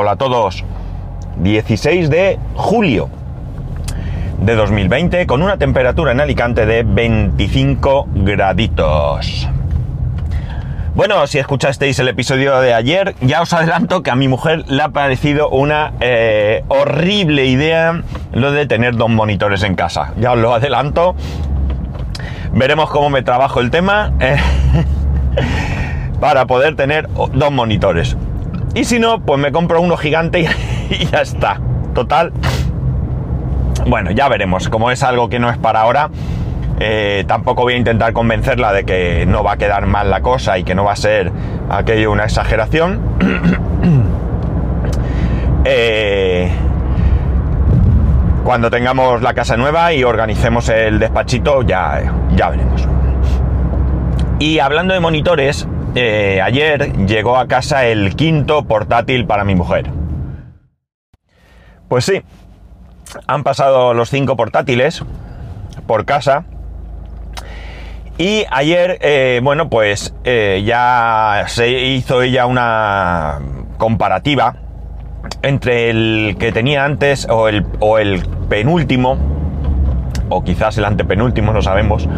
[0.00, 0.62] Hola a todos.
[1.38, 3.08] 16 de julio
[4.40, 9.48] de 2020 con una temperatura en Alicante de 25 graditos.
[10.94, 14.84] Bueno, si escuchasteis el episodio de ayer, ya os adelanto que a mi mujer le
[14.84, 18.00] ha parecido una eh, horrible idea
[18.32, 20.12] lo de tener dos monitores en casa.
[20.20, 21.16] Ya os lo adelanto.
[22.52, 24.36] Veremos cómo me trabajo el tema eh,
[26.20, 28.16] para poder tener dos monitores.
[28.78, 30.42] Y si no, pues me compro uno gigante
[30.90, 31.60] y, ya está.
[31.94, 32.32] Total.
[33.88, 34.68] Bueno, ya veremos.
[34.68, 36.10] Como es algo que no es para ahora,
[36.78, 40.58] eh, tampoco voy a intentar convencerla de que no va a quedar mal la cosa
[40.58, 41.32] y que no va a ser
[41.68, 43.00] aquello una exageración.
[45.70, 46.50] Eh,
[48.42, 52.00] cuando tengamos la casa nueva y organicemos el despachito, ya,
[52.34, 52.88] ya veremos.
[54.38, 59.90] Y hablando de monitores, eh, ayer llegó a casa el quinto portátil para mi mujer.
[61.88, 62.22] Pues sí,
[63.26, 65.02] han pasado los cinco portátiles
[65.86, 66.44] por casa.
[68.18, 73.38] Y ayer, eh, bueno, pues eh, ya se hizo ella una
[73.78, 74.56] comparativa
[75.42, 79.16] entre el que tenía antes o el, o el penúltimo,
[80.28, 82.08] o quizás el antepenúltimo, no sabemos,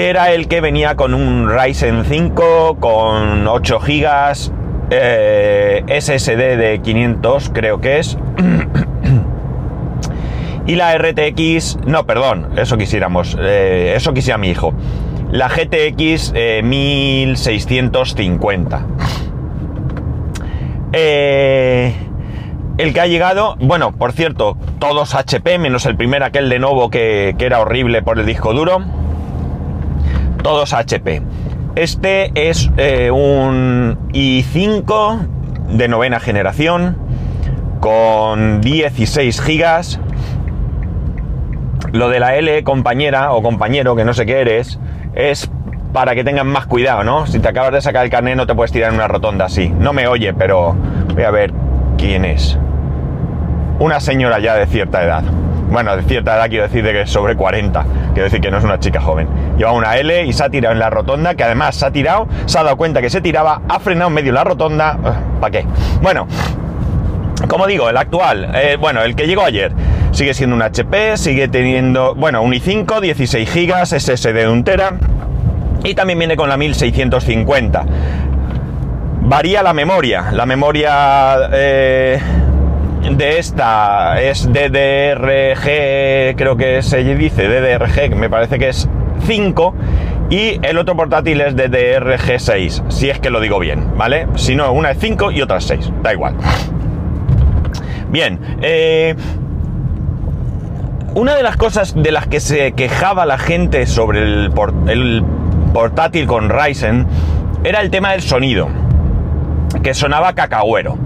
[0.00, 4.32] que era el que venía con un Ryzen 5, con 8 GB,
[6.00, 8.16] SSD de 500 creo que es,
[10.66, 14.72] y la RTX, no, perdón, eso quisiéramos, eh, eso quisiera mi hijo,
[15.32, 16.32] la GTX
[16.64, 18.86] 1650.
[20.94, 21.94] Eh,
[22.78, 26.88] el que ha llegado, bueno, por cierto, todos HP, menos el primer aquel de nuevo
[26.88, 28.82] que, era horrible por el disco duro.
[30.42, 31.22] Todos HP.
[31.76, 35.18] Este es eh, un i5
[35.68, 36.96] de novena generación
[37.80, 40.00] con 16 gigas.
[41.92, 44.78] Lo de la L compañera o compañero, que no sé qué eres,
[45.14, 45.50] es
[45.92, 47.26] para que tengan más cuidado, ¿no?
[47.26, 49.68] Si te acabas de sacar el carnet no te puedes tirar en una rotonda así.
[49.68, 50.74] No me oye, pero
[51.14, 51.52] voy a ver
[51.98, 52.58] quién es.
[53.78, 55.24] Una señora ya de cierta edad.
[55.70, 57.84] Bueno, de cierta edad quiero decir de que sobre 40.
[58.12, 59.28] Quiero decir que no es una chica joven.
[59.56, 62.26] Lleva una L y se ha tirado en la rotonda, que además se ha tirado,
[62.46, 64.98] se ha dado cuenta que se tiraba, ha frenado en medio la rotonda.
[65.40, 65.66] ¿Para qué?
[66.02, 66.26] Bueno,
[67.48, 69.72] como digo, el actual, eh, bueno, el que llegó ayer,
[70.10, 74.94] sigue siendo un HP, sigue teniendo, bueno, un i5, 16 GB, SSD de un tera
[75.84, 77.84] y también viene con la 1650.
[79.22, 80.30] Varía la memoria.
[80.32, 82.20] La memoria eh,
[83.08, 88.88] de esta es DDRG, creo que se dice DDRG, me parece que es
[89.26, 89.74] 5.
[90.30, 94.28] Y el otro portátil es DDRG 6, si es que lo digo bien, ¿vale?
[94.36, 96.36] Si no, una es 5 y otra es 6, da igual.
[98.10, 99.16] Bien, eh,
[101.14, 104.52] una de las cosas de las que se quejaba la gente sobre el,
[104.86, 105.24] el
[105.72, 107.06] portátil con Ryzen
[107.64, 108.68] era el tema del sonido,
[109.82, 110.96] que sonaba cacahuero.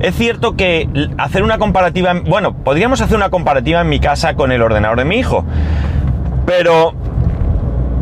[0.00, 0.88] Es cierto que
[1.18, 5.04] hacer una comparativa, bueno, podríamos hacer una comparativa en mi casa con el ordenador de
[5.04, 5.44] mi hijo,
[6.46, 6.92] pero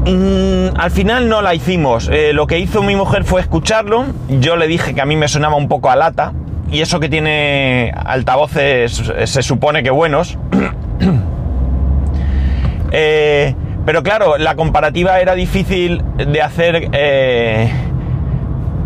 [0.04, 2.10] mm, al final no la hicimos.
[2.12, 5.28] Eh, lo que hizo mi mujer fue escucharlo, yo le dije que a mí me
[5.28, 6.32] sonaba un poco a lata,
[6.70, 10.36] y eso que tiene altavoces se supone que buenos.
[12.92, 13.54] eh,
[13.86, 17.70] pero claro, la comparativa era difícil de hacer, eh,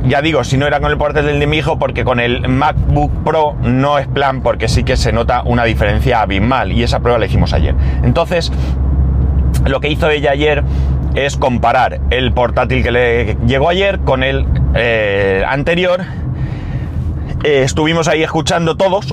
[0.07, 3.55] ya digo, si no era con el portátil de mi porque con el MacBook Pro
[3.63, 7.27] no es plan, porque sí que se nota una diferencia abismal, y esa prueba la
[7.27, 7.75] hicimos ayer.
[8.03, 8.51] Entonces,
[9.67, 10.65] lo que hizo ella ayer
[11.15, 16.03] es comparar el portátil que le llegó ayer con el eh, anterior.
[17.43, 19.13] Eh, estuvimos ahí escuchando todos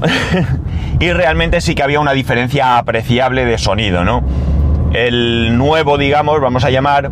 [0.99, 4.23] y realmente sí que había una diferencia apreciable de sonido, ¿no?
[4.93, 7.11] El nuevo, digamos, vamos a llamar,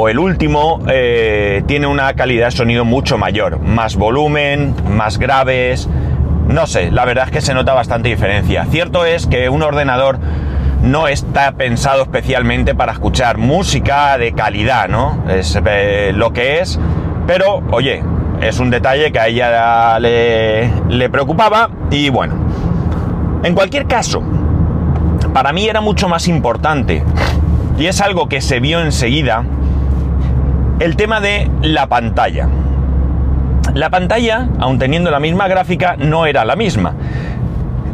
[0.00, 3.58] o el último, eh, tiene una calidad de sonido mucho mayor.
[3.58, 5.88] Más volumen, más graves.
[6.46, 8.64] No sé, la verdad es que se nota bastante diferencia.
[8.66, 10.20] Cierto es que un ordenador
[10.82, 15.24] no está pensado especialmente para escuchar música de calidad, ¿no?
[15.28, 16.78] Es eh, lo que es.
[17.26, 18.00] Pero, oye,
[18.40, 22.36] es un detalle que a ella le, le preocupaba y bueno.
[23.42, 24.22] En cualquier caso,
[25.32, 27.02] para mí era mucho más importante,
[27.78, 29.44] y es algo que se vio enseguida,
[30.80, 32.48] el tema de la pantalla.
[33.74, 36.94] La pantalla, aun teniendo la misma gráfica, no era la misma.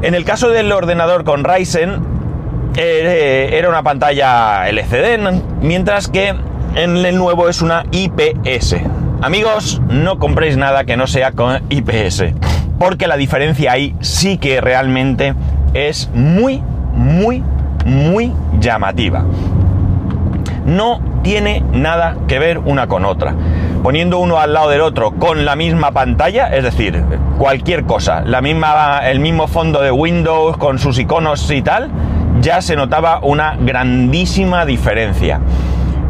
[0.03, 2.01] En el caso del ordenador con Ryzen,
[2.77, 5.19] eh, era una pantalla LCD,
[5.61, 6.35] mientras que
[6.75, 8.77] en el nuevo es una IPS.
[9.23, 12.35] Amigos, no compréis nada que no sea con IPS,
[12.79, 15.35] porque la diferencia ahí sí que realmente
[15.73, 17.43] es muy, muy,
[17.87, 19.25] muy llamativa.
[20.67, 23.35] No tiene nada que ver una con otra.
[23.83, 27.03] Poniendo uno al lado del otro con la misma pantalla, es decir,
[27.39, 31.91] cualquier cosa, la misma, el mismo fondo de Windows con sus iconos y tal,
[32.41, 35.41] ya se notaba una grandísima diferencia.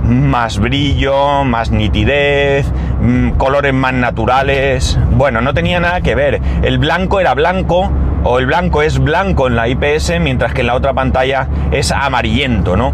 [0.03, 2.67] Más brillo, más nitidez,
[3.01, 4.99] mm, colores más naturales.
[5.13, 6.41] Bueno, no tenía nada que ver.
[6.63, 7.91] El blanco era blanco,
[8.25, 11.93] o el blanco es blanco en la IPS, mientras que en la otra pantalla es
[11.93, 12.93] amarillento, ¿no?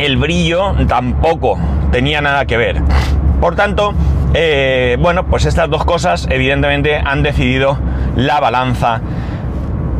[0.00, 1.58] El brillo tampoco
[1.92, 2.80] tenía nada que ver.
[3.38, 3.92] Por tanto,
[4.32, 7.78] eh, bueno, pues estas dos cosas evidentemente han decidido
[8.16, 9.02] la balanza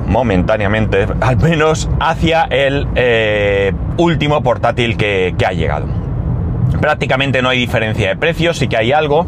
[0.06, 5.87] momentáneamente, al menos hacia el eh, último portátil que, ha llegado.
[6.81, 9.26] Prácticamente no hay diferencia de precios, sí que hay algo,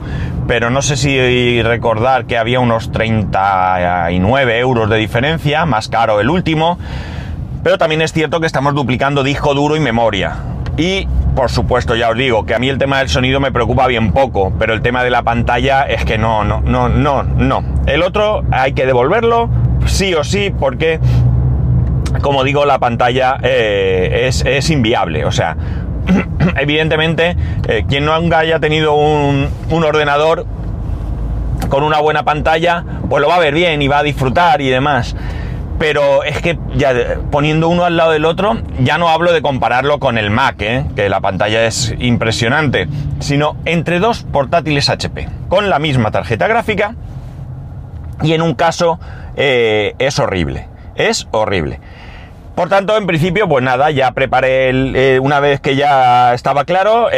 [0.48, 6.30] pero no sé si recordar que había unos 39 euros de diferencia, más caro el
[6.30, 6.78] último,
[7.62, 10.51] pero también es cierto que estamos duplicando disco duro y memoria.
[10.76, 13.86] Y por supuesto, ya os digo que a mí el tema del sonido me preocupa
[13.86, 17.64] bien poco, pero el tema de la pantalla es que no, no, no, no, no.
[17.86, 19.48] El otro hay que devolverlo,
[19.86, 21.00] sí o sí, porque,
[22.20, 25.24] como digo, la pantalla eh, es, inviable.
[25.24, 25.56] O sea,
[26.56, 27.36] evidentemente,
[27.66, 30.46] eh, quien no haya tenido un, un ordenador
[31.68, 34.68] con una buena pantalla, pues lo va a ver bien y va a disfrutar y
[34.68, 35.16] demás
[35.82, 36.94] pero es que ya
[37.32, 40.84] poniendo uno al lado del otro, ya no hablo de compararlo con el Mac, ¿eh?
[40.94, 42.86] que la pantalla es impresionante,
[43.18, 46.94] sino entre dos portátiles HP, con la misma tarjeta gráfica,
[48.22, 49.00] y en un caso
[49.34, 51.80] eh, es horrible, es horrible.
[52.54, 57.08] Por tanto, en principio, pues nada, ya preparé, eh, una vez que ya estaba claro,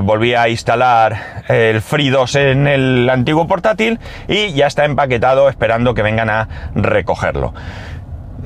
[0.00, 5.92] volví a instalar el Free 2 en el antiguo portátil y ya está empaquetado esperando
[5.92, 7.52] que vengan a recogerlo.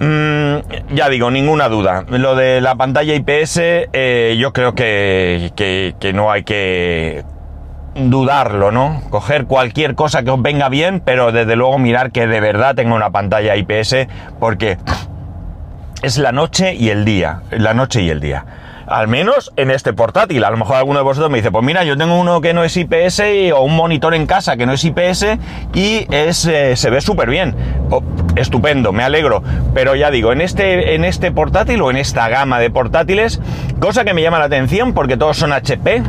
[0.00, 2.04] Mm, ya digo, ninguna duda.
[2.08, 3.60] Lo de la pantalla IPS,
[3.92, 7.22] eh, yo creo que, que, no hay que
[7.94, 9.02] dudarlo, ¿no?
[9.10, 12.94] Coger cualquier cosa que os venga bien, pero desde luego mirar que de verdad tenga
[12.94, 14.08] una pantalla IPS,
[14.38, 14.78] porque
[16.02, 17.42] es la noche y el día.
[17.50, 18.46] La noche y el día
[18.90, 20.44] al menos en este portátil.
[20.44, 22.64] A lo mejor alguno de vosotros me dice, pues mira, yo tengo uno que no
[22.64, 23.22] es IPS
[23.54, 25.38] o un monitor en casa que no es IPS
[25.72, 27.54] y es, eh, se ve súper bien.
[27.90, 28.02] Oh,
[28.34, 29.42] estupendo, me alegro.
[29.72, 33.40] Pero ya digo, en este, en este portátil o en esta gama de portátiles,
[33.78, 36.02] cosa que me llama la atención porque todos son HP,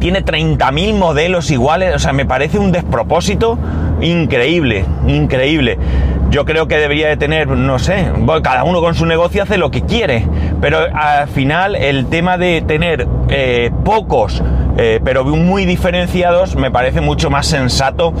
[0.00, 3.58] tiene 30.000 modelos iguales, o sea, me parece un despropósito
[4.00, 5.78] increíble, increíble.
[6.30, 8.10] Yo creo que debería de tener, no sé,
[8.42, 10.26] cada uno con su negocio hace lo que quiere,
[10.60, 14.42] pero al final el tema de tener eh, pocos,
[14.76, 18.12] eh, pero muy diferenciados, me parece mucho más sensato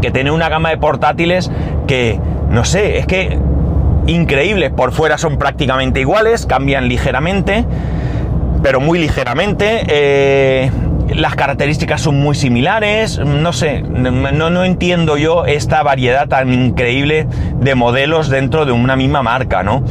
[0.00, 1.50] que tener una gama de portátiles
[1.86, 2.18] que,
[2.50, 3.38] no sé, es que
[4.06, 7.64] increíbles, por fuera son prácticamente iguales, cambian ligeramente,
[8.62, 9.84] pero muy ligeramente.
[9.88, 10.70] Eh,
[11.14, 17.26] las características son muy similares, no sé, no, no, entiendo yo esta variedad tan increíble
[17.60, 19.82] de modelos dentro de una misma marca, ¿no?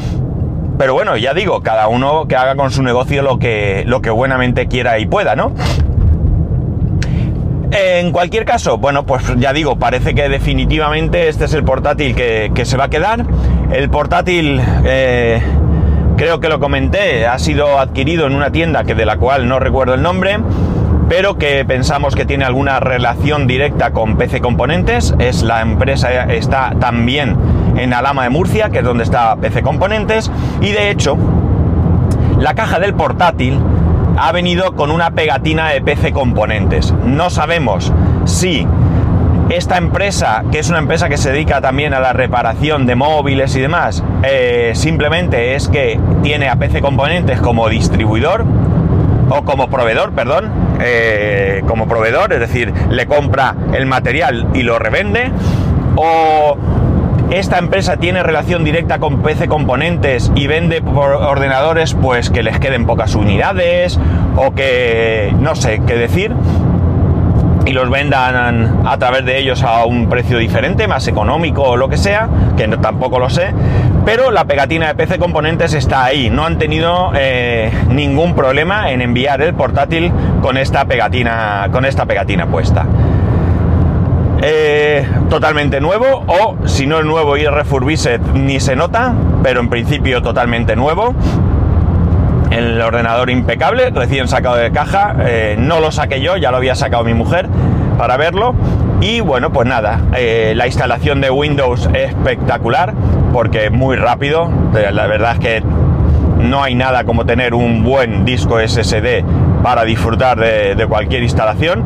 [0.78, 4.12] Pero bueno, ya digo, cada uno que haga con su negocio lo que, lo que
[4.12, 5.54] buenamente quiera y pueda, ¿no?
[7.72, 12.62] En cualquier caso, bueno, pues ya digo, parece que definitivamente este es el portátil que,
[12.64, 13.26] se va a quedar.
[13.72, 15.42] El portátil, eh,
[16.16, 19.60] creo que lo comenté, ha sido adquirido en una tienda que de la cual no
[19.60, 20.38] recuerdo el nombre
[21.10, 25.16] pero que pensamos que tiene alguna relación directa con PC Componentes.
[25.20, 27.36] Es la empresa, está también
[27.78, 31.18] en Alama de Murcia, que es donde está PC Componentes, y de hecho,
[32.40, 33.60] la caja del portátil
[34.18, 36.94] ha venido con una pegatina de PC Componentes.
[37.06, 37.92] No sabemos
[38.26, 38.68] si
[39.50, 43.56] esta empresa, que es una empresa que se dedica también a la reparación de móviles
[43.56, 48.46] y demás, eh, simplemente es que tiene a PC Componentes como distribuidor
[49.30, 54.80] o como proveedor, perdón, eh, como proveedor, es decir, le compra el material y lo
[54.80, 55.32] revende,
[55.96, 56.58] o
[57.32, 62.58] esta empresa tiene relación directa con PC Componentes y vende por ordenadores pues que les
[62.60, 64.00] queden pocas unidades
[64.38, 66.34] o que no sé qué decir
[67.68, 71.90] y los vendan a través de ellos a un precio diferente, más económico o lo
[71.90, 73.54] que sea, que tampoco lo sé,
[74.08, 79.02] pero la pegatina de PC Componentes está ahí, no han tenido eh, ningún problema en
[79.02, 82.86] enviar el portátil con esta pegatina, con esta pegatina puesta.
[84.42, 89.68] Eh, totalmente nuevo o si no es nuevo y refurbished ni se nota, pero en
[89.68, 91.14] principio totalmente nuevo.
[92.50, 95.18] El ordenador impecable, recién sacado de caja.
[95.20, 97.50] eh, no lo saqué yo, ya lo había sacado mi mujer
[97.98, 98.56] para verlo.
[99.02, 102.94] Y bueno, pues nada, la instalación de Windows es espectacular
[103.34, 104.50] porque muy rápido.
[104.92, 105.64] La verdad es que
[106.38, 109.24] no hay nada como tener un buen disco SSD
[109.64, 111.84] para disfrutar de, cualquier instalación.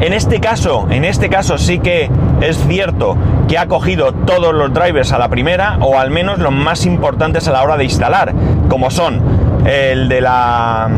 [0.00, 3.16] En este caso, en este caso sí que es cierto
[3.48, 7.48] que ha cogido todos los drivers a la primera, o al menos los más importantes
[7.48, 8.34] a la hora de instalar,
[8.68, 9.22] como son
[9.66, 10.88] el de la,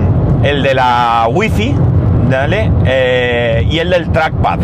[0.43, 1.75] el de la Wi-Fi.
[2.87, 4.59] Eh, y el del trackpad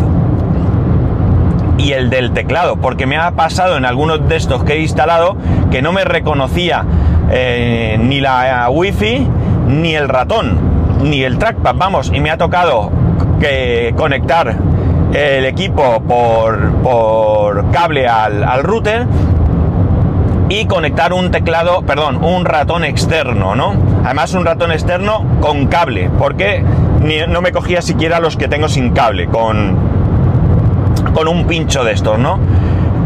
[1.82, 5.36] y el del teclado, porque me ha pasado en algunos de estos que he instalado
[5.70, 6.84] que no me reconocía
[7.30, 9.26] eh, ni la Wi-Fi
[9.66, 10.58] ni el ratón,
[11.02, 12.90] ni el trackpad, vamos, y me ha tocado
[13.40, 14.56] que conectar
[15.12, 19.06] el equipo por, por cable al, al router
[20.48, 23.74] y conectar un teclado, perdón, un ratón externo, ¿no?
[24.04, 26.64] Además un ratón externo con cable, porque
[27.28, 30.01] no me cogía siquiera los que tengo sin cable, con,
[31.14, 32.38] con un pincho de estos, ¿no?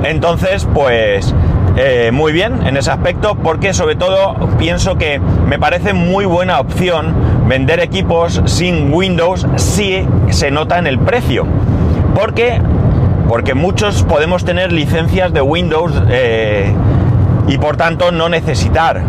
[0.04, 1.34] Entonces, pues
[1.76, 6.58] eh, muy bien en ese aspecto, porque sobre todo pienso que me parece muy buena
[6.58, 7.14] opción
[7.46, 11.46] vender equipos sin Windows si se nota en el precio.
[12.14, 12.62] Porque,
[13.28, 16.72] porque muchos podemos tener licencias de Windows eh,
[17.46, 19.02] y por tanto no necesitar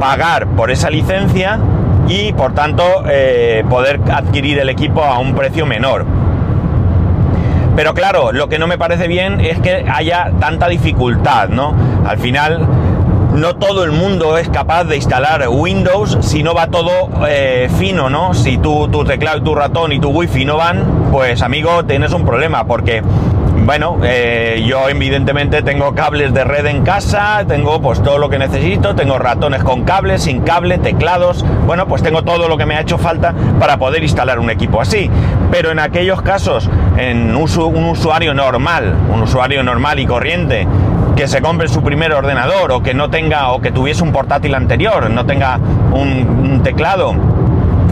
[0.00, 1.60] pagar por esa licencia
[2.08, 6.06] y por tanto eh, poder adquirir el equipo a un precio menor.
[7.76, 11.74] Pero claro, lo que no me parece bien es que haya tanta dificultad, ¿no?
[12.04, 12.66] Al final,
[13.34, 16.90] no todo el mundo es capaz de instalar Windows si no va todo
[17.28, 18.34] eh, fino, ¿no?
[18.34, 22.24] Si tu, tu teclado tu ratón y tu wifi no van, pues amigo, tienes un
[22.24, 23.02] problema porque...
[23.64, 28.38] Bueno, eh, yo evidentemente tengo cables de red en casa, tengo pues todo lo que
[28.38, 32.74] necesito, tengo ratones con cable, sin cable, teclados, bueno, pues tengo todo lo que me
[32.76, 35.10] ha hecho falta para poder instalar un equipo así.
[35.52, 40.66] Pero en aquellos casos, en usu- un usuario normal, un usuario normal y corriente,
[41.14, 44.54] que se compre su primer ordenador o que no tenga, o que tuviese un portátil
[44.54, 45.58] anterior, no tenga
[45.92, 47.14] un, un teclado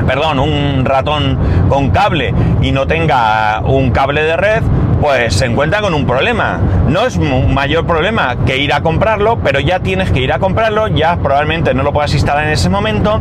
[0.06, 1.36] perdón, un ratón
[1.68, 2.32] con cable
[2.62, 4.62] y no tenga un cable de red,
[5.00, 6.60] pues se encuentra con un problema.
[6.88, 10.38] No es un mayor problema que ir a comprarlo, pero ya tienes que ir a
[10.38, 13.20] comprarlo, ya probablemente no lo puedas instalar en ese momento.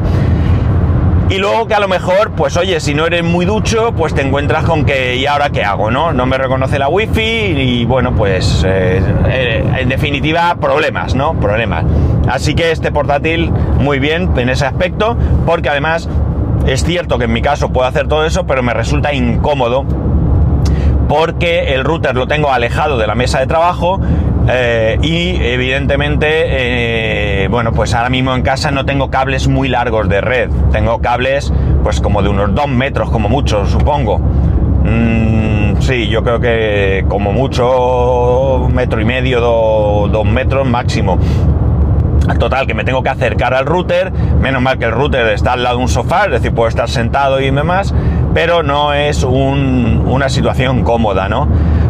[1.29, 4.21] Y luego que a lo mejor, pues oye, si no eres muy ducho, pues te
[4.21, 5.91] encuentras con que, ¿y ahora qué hago?
[5.91, 11.33] No, no me reconoce la wifi y bueno, pues eh, eh, en definitiva, problemas, ¿no?
[11.33, 11.83] Problemas.
[12.29, 16.07] Así que este portátil, muy bien en ese aspecto, porque además
[16.65, 19.85] es cierto que en mi caso puedo hacer todo eso, pero me resulta incómodo
[21.07, 23.99] porque el router lo tengo alejado de la mesa de trabajo
[24.49, 26.27] eh, y evidentemente,
[27.43, 30.99] eh, bueno, pues ahora mismo en casa no tengo cables muy largos de red, tengo
[30.99, 31.51] cables
[31.83, 34.19] pues como de unos dos metros como mucho, supongo.
[34.19, 41.17] Mm, sí, yo creo que como mucho metro y medio, do- dos metros máximo.
[42.39, 45.63] Total, que me tengo que acercar al router, menos mal que el router está al
[45.63, 47.93] lado de un sofá, es decir, puedo estar sentado y demás,
[48.37, 51.47] pero no es un- una situación cómoda, ¿no?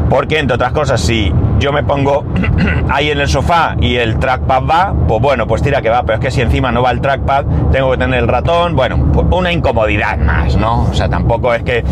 [0.10, 2.24] Porque, entre otras cosas, si yo me pongo
[2.90, 6.14] ahí en el sofá y el trackpad va, pues bueno, pues tira que va, pero
[6.14, 9.28] es que si encima no va el trackpad, tengo que tener el ratón, bueno, pues
[9.30, 10.84] una incomodidad más, ¿no?
[10.84, 11.84] O sea, tampoco es que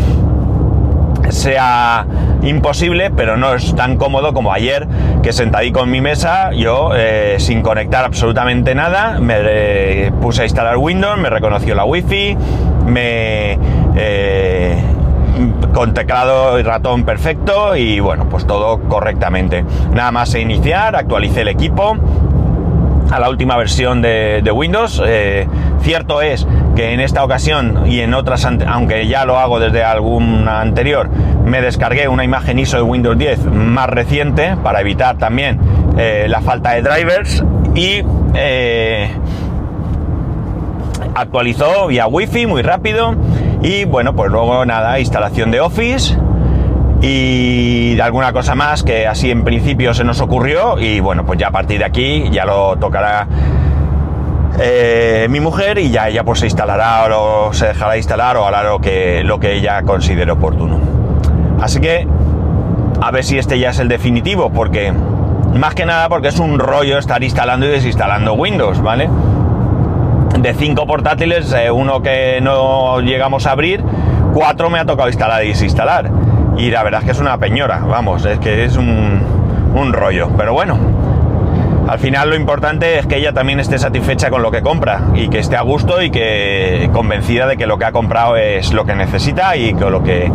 [1.28, 2.06] sea
[2.46, 4.86] imposible, pero no es tan cómodo como ayer
[5.22, 10.44] que sentadí con mi mesa, yo eh, sin conectar absolutamente nada, me eh, puse a
[10.44, 12.36] instalar Windows, me reconoció la Wi-Fi,
[12.86, 13.58] me
[13.96, 14.76] eh,
[15.74, 19.64] con teclado y ratón perfecto y bueno, pues todo correctamente.
[19.92, 21.96] Nada más a iniciar, actualicé el equipo
[23.10, 25.02] a la última versión de, de Windows.
[25.04, 25.46] Eh,
[25.80, 30.60] cierto es que en esta ocasión y en otras, aunque ya lo hago desde alguna
[30.60, 31.08] anterior,
[31.44, 35.58] me descargué una imagen ISO de Windows 10 más reciente para evitar también
[35.96, 37.44] eh, la falta de drivers
[37.74, 38.02] y
[38.34, 39.10] eh,
[41.14, 43.14] actualizó vía Wi-Fi muy rápido
[43.62, 46.16] y bueno, pues luego nada, instalación de Office
[47.00, 51.38] y de alguna cosa más que así en principio se nos ocurrió y bueno, pues
[51.38, 53.26] ya a partir de aquí ya lo tocará
[54.58, 58.62] eh, mi mujer y ya ella pues se instalará o se dejará instalar o hará
[58.62, 60.78] lo que, lo que ella considere oportuno.
[61.60, 62.06] Así que
[63.00, 64.92] a ver si este ya es el definitivo porque
[65.54, 69.08] más que nada porque es un rollo estar instalando y desinstalando Windows, ¿vale?
[70.38, 73.82] de cinco portátiles, eh, uno que no llegamos a abrir,
[74.34, 76.10] cuatro me ha tocado instalar y desinstalar.
[76.56, 79.20] Y la verdad es que es una peñora, vamos, es que es un,
[79.74, 80.30] un rollo.
[80.36, 80.78] Pero bueno,
[81.88, 85.28] al final lo importante es que ella también esté satisfecha con lo que compra y
[85.28, 88.84] que esté a gusto y que convencida de que lo que ha comprado es lo
[88.84, 90.32] que necesita y que lo que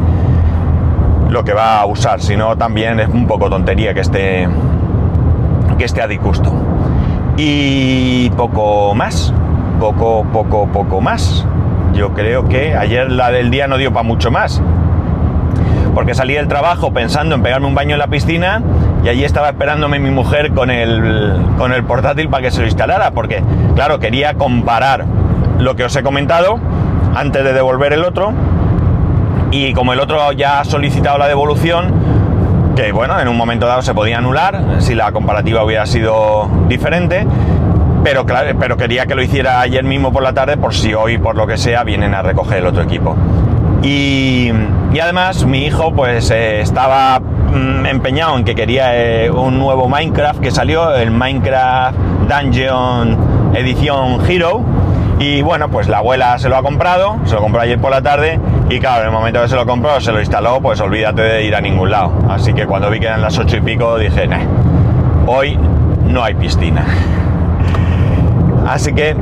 [1.29, 4.47] lo que va a usar, si no también es un poco tontería que esté
[5.77, 6.53] que esté a disgusto.
[7.37, 9.33] Y poco más,
[9.79, 11.45] poco, poco, poco más.
[11.93, 14.61] Yo creo que ayer la del día no dio para mucho más.
[15.93, 18.61] Porque salí del trabajo pensando en pegarme un baño en la piscina
[19.03, 22.67] y allí estaba esperándome mi mujer con el, con el portátil para que se lo
[22.67, 23.11] instalara.
[23.11, 23.43] Porque,
[23.75, 25.05] claro, quería comparar
[25.59, 26.59] lo que os he comentado
[27.15, 28.33] antes de devolver el otro
[29.51, 31.93] y como el otro ya ha solicitado la devolución,
[32.75, 37.27] que bueno, en un momento dado se podía anular si la comparativa hubiera sido diferente,
[38.03, 41.17] pero, claro, pero quería que lo hiciera ayer mismo por la tarde por si hoy,
[41.17, 43.15] por lo que sea, vienen a recoger el otro equipo.
[43.83, 44.51] Y,
[45.01, 50.39] además mi hijo pues eh, estaba mm, empeñado en que quería eh, un nuevo Minecraft
[50.39, 51.97] que salió, el Minecraft
[52.29, 53.17] Dungeon
[53.55, 54.61] Edición Hero.
[55.19, 58.01] Y bueno, pues la abuela se lo ha comprado, se lo compró ayer por la
[58.01, 61.21] tarde y claro, en el momento que se lo compró, se lo instaló, pues olvídate
[61.21, 62.13] de ir a ningún lado.
[62.29, 64.39] Así que cuando vi que eran las ocho y pico dije, nah,
[65.27, 65.59] hoy
[66.07, 66.85] no hay piscina.
[68.67, 69.15] Así que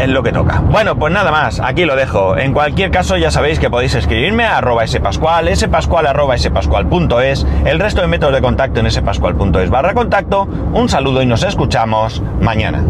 [0.00, 0.60] es lo que toca.
[0.60, 2.36] Bueno, pues nada más, aquí lo dejo.
[2.36, 7.78] En cualquier caso, ya sabéis que podéis escribirme a arroba spascual, spascual arroba spascual.es, el
[7.78, 10.48] resto de métodos de contacto en spascual.es barra contacto.
[10.72, 12.82] Un saludo y nos escuchamos mañana.